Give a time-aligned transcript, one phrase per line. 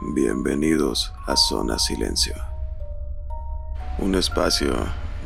[0.00, 2.36] Bienvenidos a Zona Silencio,
[3.98, 4.72] un espacio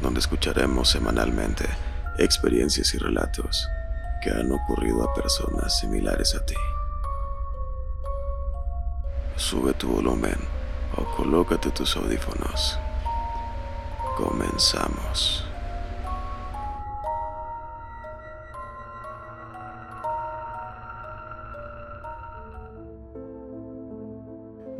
[0.00, 1.67] donde escucharemos semanalmente
[2.17, 3.68] experiencias y relatos
[4.22, 6.54] que han ocurrido a personas similares a ti.
[9.37, 10.39] Sube tu volumen
[10.96, 12.79] o colócate tus audífonos.
[14.16, 15.52] Comenzamos.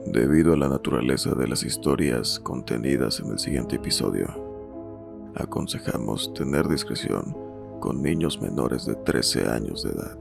[0.07, 4.27] Debido a la naturaleza de las historias contenidas en el siguiente episodio,
[5.37, 7.37] aconsejamos tener discreción
[7.81, 10.19] con niños menores de 13 años de edad.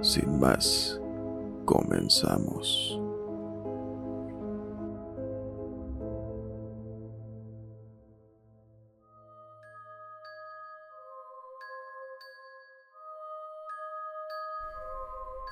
[0.00, 1.00] Sin más,
[1.64, 2.98] comenzamos.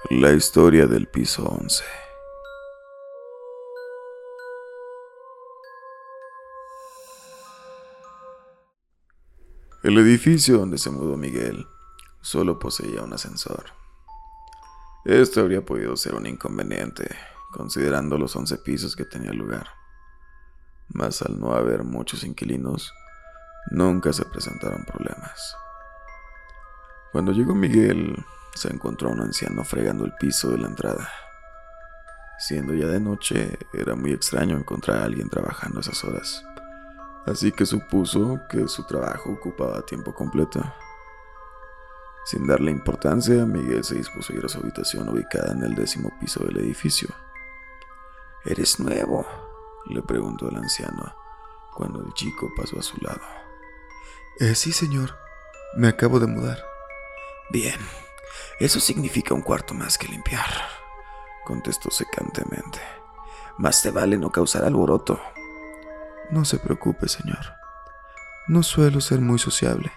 [0.08, 1.84] La historia del piso 11.
[9.82, 11.66] El edificio donde se mudó Miguel
[12.22, 13.66] solo poseía un ascensor.
[15.04, 17.06] Esto habría podido ser un inconveniente,
[17.52, 19.68] considerando los 11 pisos que tenía lugar.
[20.88, 22.90] Mas al no haber muchos inquilinos,
[23.70, 25.54] nunca se presentaron problemas.
[27.12, 28.16] Cuando llegó Miguel,
[28.60, 31.08] se encontró a un anciano fregando el piso de la entrada.
[32.38, 36.44] Siendo ya de noche, era muy extraño encontrar a alguien trabajando a esas horas,
[37.26, 40.62] así que supuso que su trabajo ocupaba tiempo completo.
[42.26, 46.12] Sin darle importancia, Miguel se dispuso a ir a su habitación ubicada en el décimo
[46.20, 47.08] piso del edificio.
[48.44, 49.26] ¿Eres nuevo?
[49.86, 51.14] le preguntó el anciano
[51.74, 53.22] cuando el chico pasó a su lado.
[54.38, 55.16] Eh, sí, señor.
[55.76, 56.62] Me acabo de mudar.
[57.50, 57.80] Bien,
[58.60, 60.50] eso significa un cuarto más que limpiar,
[61.46, 62.78] contestó secantemente.
[63.56, 65.18] Más te vale no causar alboroto.
[66.30, 67.54] No se preocupe, señor.
[68.48, 69.90] No suelo ser muy sociable,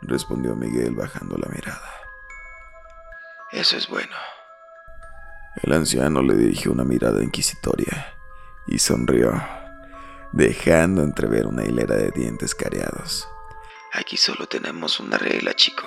[0.00, 1.90] respondió Miguel bajando la mirada.
[3.50, 4.14] Eso es bueno.
[5.64, 8.14] El anciano le dirigió una mirada inquisitoria
[8.68, 9.42] y sonrió,
[10.30, 13.28] dejando entrever una hilera de dientes careados.
[13.92, 15.84] Aquí solo tenemos una regla, chico.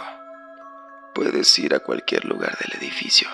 [1.15, 3.29] Puedes ir a cualquier lugar del edificio,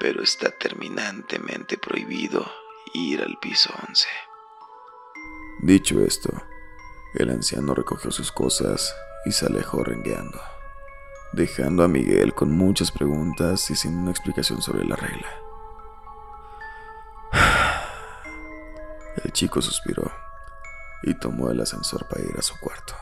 [0.00, 2.50] pero está terminantemente prohibido
[2.94, 4.08] ir al piso 11.
[5.60, 6.30] Dicho esto,
[7.12, 8.96] el anciano recogió sus cosas
[9.26, 10.40] y se alejó rengueando,
[11.34, 15.28] dejando a Miguel con muchas preguntas y sin una explicación sobre la regla.
[19.22, 20.10] El chico suspiró
[21.02, 22.94] y tomó el ascensor para ir a su cuarto.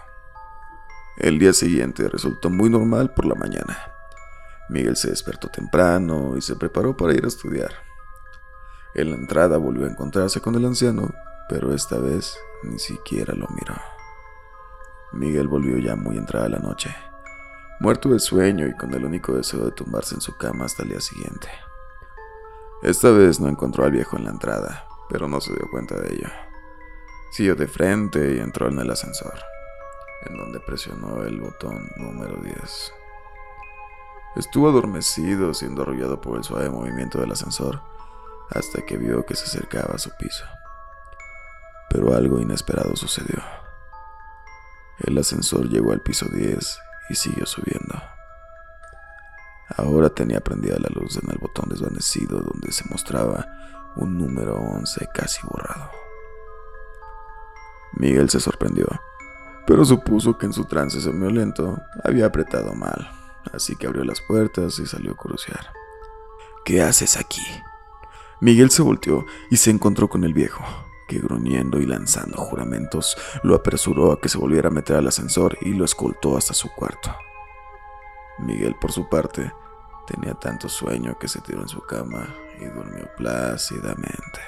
[1.17, 3.79] El día siguiente resultó muy normal por la mañana.
[4.69, 7.71] Miguel se despertó temprano y se preparó para ir a estudiar.
[8.97, 11.15] En la entrada volvió a encontrarse con el anciano,
[11.49, 13.77] pero esta vez ni siquiera lo miró.
[15.13, 16.93] Miguel volvió ya muy entrada la noche,
[17.79, 20.89] muerto de sueño y con el único deseo de tumbarse en su cama hasta el
[20.89, 21.49] día siguiente.
[22.83, 26.13] Esta vez no encontró al viejo en la entrada, pero no se dio cuenta de
[26.13, 26.29] ello.
[27.31, 29.54] Siguió de frente y entró en el ascensor
[30.23, 32.93] en donde presionó el botón número 10.
[34.37, 37.81] Estuvo adormecido, siendo arrollado por el suave movimiento del ascensor,
[38.51, 40.45] hasta que vio que se acercaba a su piso.
[41.89, 43.43] Pero algo inesperado sucedió.
[44.99, 46.79] El ascensor llegó al piso 10
[47.11, 47.95] y siguió subiendo.
[49.77, 53.47] Ahora tenía prendida la luz en el botón desvanecido donde se mostraba
[53.97, 55.91] un número 11 casi borrado.
[57.93, 58.87] Miguel se sorprendió
[59.67, 63.11] pero supuso que en su trance somnolento había apretado mal,
[63.53, 65.71] así que abrió las puertas y salió a crucear.
[66.65, 67.43] ¿Qué haces aquí?
[68.41, 70.65] Miguel se volteó y se encontró con el viejo,
[71.09, 75.57] que gruñendo y lanzando juramentos lo apresuró a que se volviera a meter al ascensor
[75.61, 77.15] y lo escoltó hasta su cuarto.
[78.39, 79.53] Miguel, por su parte,
[80.07, 84.41] tenía tanto sueño que se tiró en su cama y durmió plácidamente.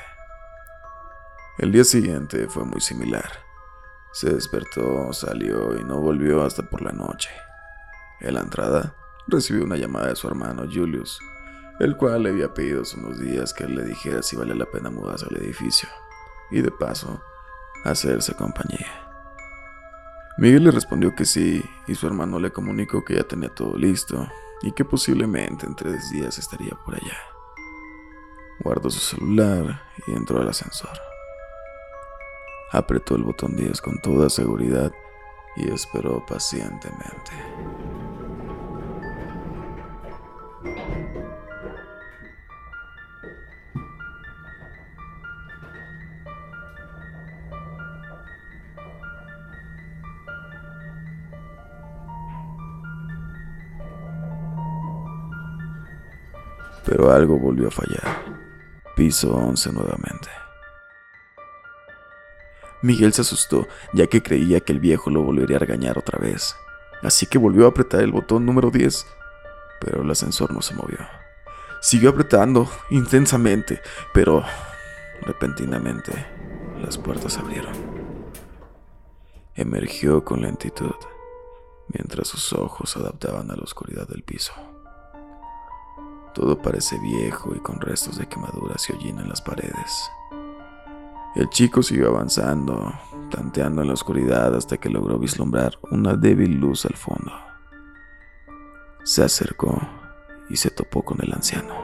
[1.58, 3.45] El día siguiente fue muy similar.
[4.16, 7.28] Se despertó, salió y no volvió hasta por la noche.
[8.20, 8.94] En la entrada,
[9.26, 11.20] recibió una llamada de su hermano Julius,
[11.80, 14.88] el cual le había pedido hace unos días que le dijera si vale la pena
[14.88, 15.86] mudarse al edificio,
[16.50, 17.22] y de paso,
[17.84, 18.88] hacerse compañía.
[20.38, 24.26] Miguel le respondió que sí, y su hermano le comunicó que ya tenía todo listo,
[24.62, 27.18] y que posiblemente en tres días estaría por allá.
[28.60, 31.15] Guardó su celular y entró al ascensor
[32.76, 34.92] apretó el botón 10 con toda seguridad
[35.56, 37.32] y esperó pacientemente.
[56.84, 58.22] Pero algo volvió a fallar.
[58.94, 60.45] Piso 11 nuevamente.
[62.86, 66.54] Miguel se asustó, ya que creía que el viejo lo volvería a regañar otra vez.
[67.02, 69.06] Así que volvió a apretar el botón número 10,
[69.80, 70.98] pero el ascensor no se movió.
[71.80, 73.80] Siguió apretando intensamente,
[74.14, 74.44] pero
[75.22, 76.12] repentinamente
[76.80, 77.74] las puertas abrieron.
[79.56, 80.94] Emergió con lentitud,
[81.88, 84.52] mientras sus ojos se adaptaban a la oscuridad del piso.
[86.34, 90.10] Todo parece viejo y con restos de quemaduras y hollín en las paredes.
[91.36, 92.94] El chico siguió avanzando,
[93.30, 97.30] tanteando en la oscuridad hasta que logró vislumbrar una débil luz al fondo.
[99.04, 99.78] Se acercó
[100.48, 101.74] y se topó con el anciano,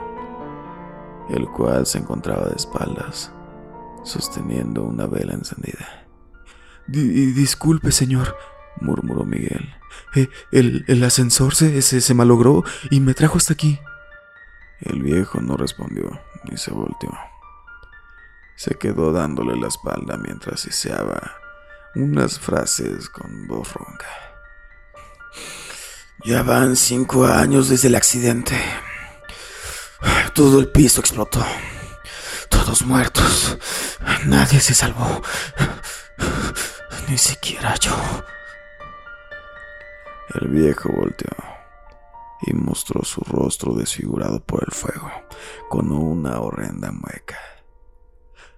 [1.28, 3.30] el cual se encontraba de espaldas,
[4.04, 6.06] sosteniendo una vela encendida.
[6.86, 8.34] disculpe, señor,
[8.80, 9.74] murmuró Miguel.
[10.14, 13.78] Eh, el, ascensor se, se malogró y me trajo hasta aquí.
[14.80, 16.10] El viejo no respondió
[16.50, 17.10] ni se volteó.
[18.62, 21.32] Se quedó dándole la espalda mientras siseaba
[21.96, 24.06] unas frases con voz ronca.
[26.24, 28.54] Ya van cinco años desde el accidente.
[30.32, 31.44] Todo el piso explotó.
[32.48, 33.58] Todos muertos.
[34.26, 35.20] Nadie se salvó.
[37.08, 37.96] Ni siquiera yo.
[40.40, 41.34] El viejo volteó
[42.42, 45.10] y mostró su rostro desfigurado por el fuego,
[45.68, 47.40] con una horrenda mueca.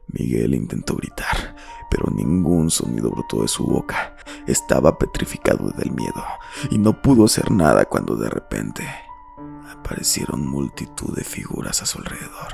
[0.09, 1.57] Miguel intentó gritar,
[1.91, 4.17] pero ningún sonido brotó de su boca.
[4.47, 6.25] Estaba petrificado del miedo
[6.71, 8.85] y no pudo hacer nada cuando de repente
[9.71, 12.53] aparecieron multitud de figuras a su alrededor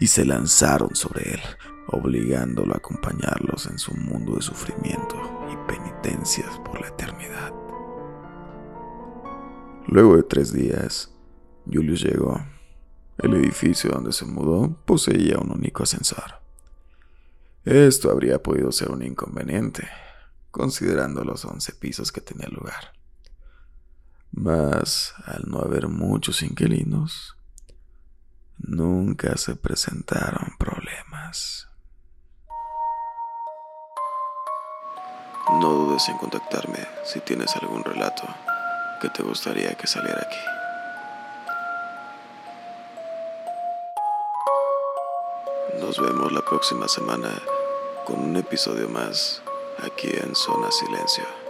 [0.00, 1.40] y se lanzaron sobre él,
[1.88, 5.16] obligándolo a acompañarlos en su mundo de sufrimiento
[5.50, 7.52] y penitencias por la eternidad.
[9.86, 11.12] Luego de tres días,
[11.72, 12.40] Julius llegó.
[13.18, 16.45] El edificio donde se mudó poseía un único ascensor.
[17.66, 19.88] Esto habría podido ser un inconveniente,
[20.52, 22.92] considerando los once pisos que tenía lugar.
[24.30, 27.36] Mas, al no haber muchos inquilinos,
[28.58, 31.68] nunca se presentaron problemas.
[35.60, 38.22] No dudes en contactarme si tienes algún relato
[39.00, 40.38] que te gustaría que saliera aquí.
[45.80, 47.30] Nos vemos la próxima semana
[48.06, 49.42] con un episodio más
[49.78, 51.45] aquí en Zona Silencio.